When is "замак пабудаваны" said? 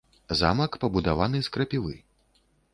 0.39-1.43